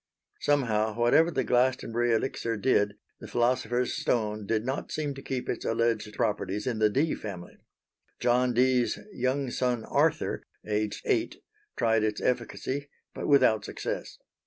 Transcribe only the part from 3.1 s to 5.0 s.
the Philosopher's Stone did not